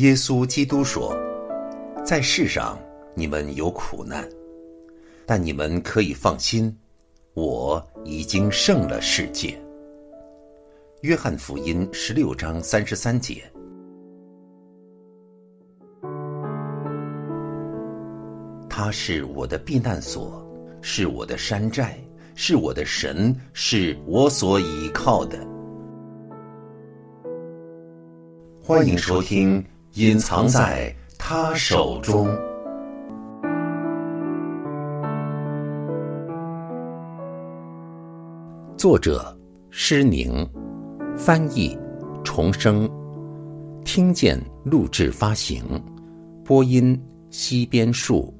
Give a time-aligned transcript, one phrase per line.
[0.00, 1.14] 耶稣基督说
[2.02, 2.78] ：“在世上
[3.14, 4.26] 你们有苦难，
[5.26, 6.74] 但你们可以放心，
[7.34, 9.60] 我已经胜了世界。”
[11.02, 13.42] 约翰福音十六章三十三节。
[18.70, 20.42] 他是我的避难所，
[20.80, 21.98] 是我的山寨，
[22.34, 25.46] 是我的神，是我所倚靠的。
[28.62, 29.62] 欢迎收听
[29.94, 32.28] 《隐藏在他手中》，
[38.76, 39.36] 作者
[39.68, 40.48] 施宁，
[41.16, 41.76] 翻译
[42.22, 42.88] 重生，
[43.84, 45.64] 听见录制发行，
[46.44, 46.96] 播音
[47.30, 48.32] 西边树。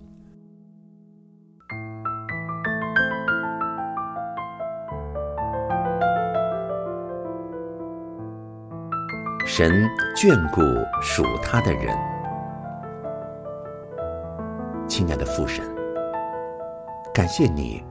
[9.62, 10.62] 神眷顾
[11.02, 11.94] 属他的人，
[14.88, 15.62] 亲爱的父神，
[17.12, 17.84] 感谢你，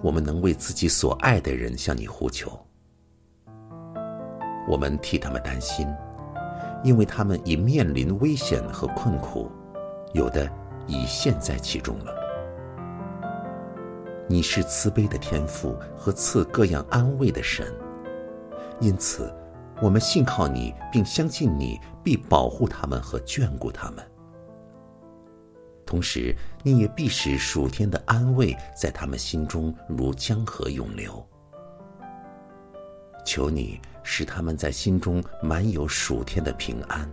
[0.00, 2.48] 我们能为自己所爱的人向你呼求。
[4.68, 5.92] 我们替他们担心，
[6.84, 9.50] 因为他们已面临危险和困苦，
[10.12, 10.48] 有的
[10.86, 12.14] 已陷在其中了。
[14.28, 17.66] 你是慈悲的天赋和赐各样安慰的神，
[18.78, 19.28] 因此。
[19.80, 24.04] 我们信靠你，并相信你必保护他们和眷顾他们。
[25.84, 31.24] 同时，你也必使属天的安慰在他们心中如江河涌流。
[33.24, 37.10] 求你使他们在心中满有属天的平安，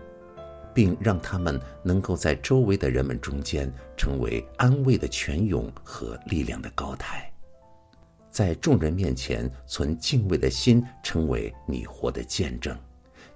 [0.74, 7.33] 并让他们能够在周围的人们中间成为安慰的泉涌和力量的高台。
[8.34, 12.76] 在众人面前存敬畏的心，成为你活的见证，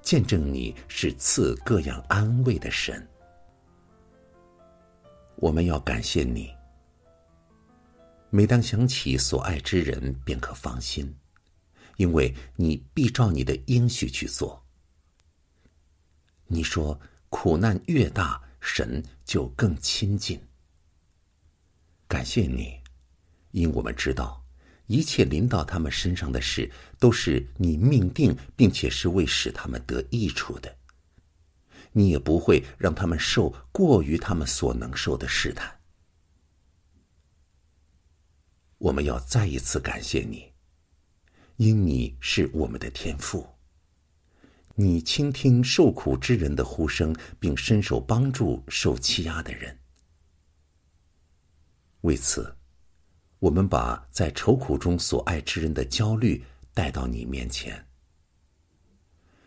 [0.02, 3.08] 见证你是赐各样安慰的神。
[5.36, 6.52] 我们要感谢你。
[8.32, 11.16] 每当想起所爱之人，便可放心，
[11.98, 14.66] 因为你必照你的应许去做。
[16.48, 17.00] 你说
[17.30, 20.42] 苦难越大，神就更亲近。
[22.08, 22.82] 感谢你，
[23.52, 24.44] 因我们知道。
[24.88, 30.76] 一切临到他们身上的事，都是你命定，并且是为使他们得益处的。
[31.92, 35.80] 你也不会让他们受过于他们所能受的试探。
[38.78, 40.52] 我们要再一次感谢你，
[41.56, 43.48] 因你是我们的天父。
[44.76, 49.78] 你倾听受苦之人的呼声，并伸手帮助受欺压的人。
[52.02, 52.54] 为此。
[53.40, 56.44] 我们把在愁苦中所爱之人的焦虑
[56.74, 57.86] 带到你面前。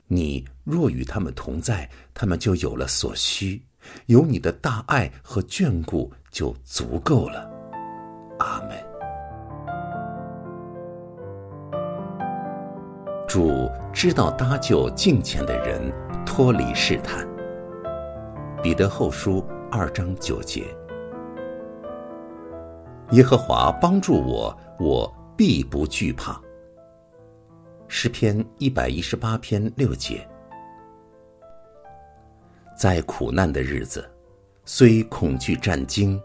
[0.07, 3.63] 你若与他们同在，他们就有了所需，
[4.07, 7.51] 有你的大爱和眷顾就足够了。
[8.39, 8.77] 阿门。
[13.29, 15.93] 主知道搭救敬虔的人
[16.27, 17.25] 脱离试探。
[18.63, 20.67] 彼得后书二章九节。
[23.13, 26.41] 耶和华帮助我，我必不惧怕。
[27.89, 30.25] 诗篇一百一十八篇六节，
[32.79, 34.09] 在苦难的日子，
[34.65, 36.21] 虽恐惧战惊，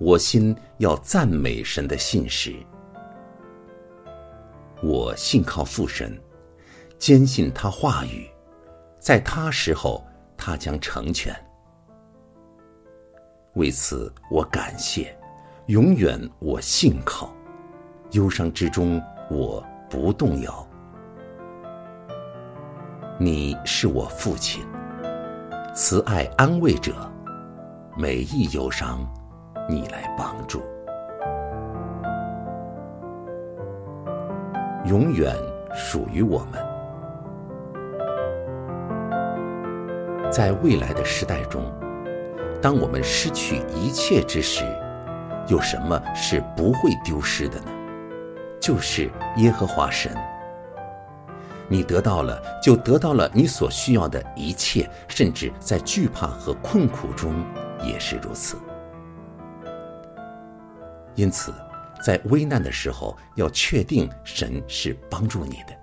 [0.00, 2.52] 我心要赞美神的信实。
[4.82, 6.20] 我信靠父神，
[6.98, 8.28] 坚信他话语，
[8.98, 10.04] 在他时候，
[10.36, 11.32] 他将成全。
[13.54, 15.16] 为此，我感谢。
[15.68, 17.32] 永远我信靠，
[18.10, 20.66] 忧伤之中我不动摇。
[23.18, 24.62] 你是我父亲，
[25.74, 27.10] 慈爱安慰者，
[27.96, 29.10] 每一忧伤，
[29.66, 30.62] 你来帮助。
[34.84, 35.34] 永远
[35.74, 36.62] 属于我们，
[40.30, 41.62] 在未来的时代中，
[42.60, 44.62] 当我们失去一切之时。
[45.48, 47.70] 有什么是不会丢失的呢？
[48.60, 50.14] 就是耶和华神。
[51.68, 57.44] 你得到了，就得到了你所需要的一切，甚至在惧怕和困苦中
[57.82, 58.56] 也是如此。
[61.14, 61.52] 因此，
[62.02, 65.74] 在危难的时候，要确定神是帮助你的。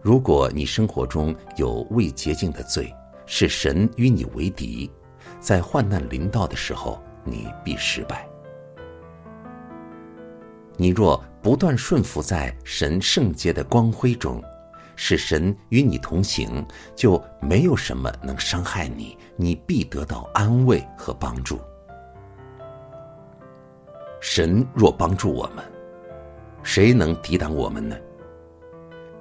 [0.00, 2.94] 如果你生活中有未洁净的罪，
[3.26, 4.90] 是神与你为敌，
[5.40, 7.02] 在患难临到的时候。
[7.24, 8.28] 你必失败。
[10.76, 14.42] 你若不断顺服在神圣洁的光辉中，
[14.96, 21.60] 使神与你同行，就没有什么能伤害你，你必得到安慰和帮助。
[24.20, 25.64] 神若帮助我们，
[26.62, 27.96] 谁能抵挡我们呢？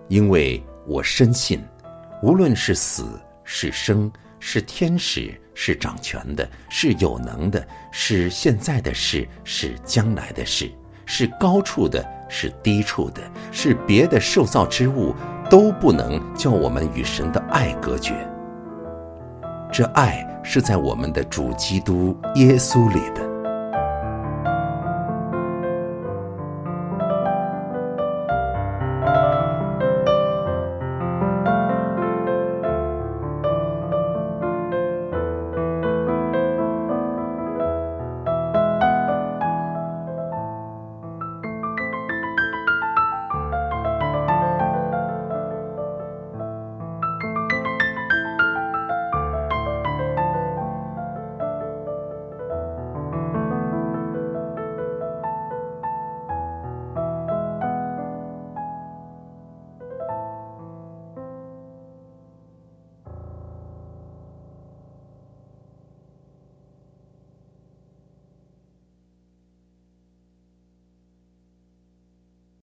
[0.08, 1.64] 因为我深信，
[2.22, 10.72] 无论是死是生，是天使，是掌权的，是有能的，是现在的事，是将来的事，
[11.06, 13.22] 是高处的，是低处的，
[13.52, 15.16] 是别的受造之物，
[15.50, 18.14] 都不能叫我们与神的爱隔绝。
[19.72, 23.33] 这爱是在我们的主基督耶稣里的。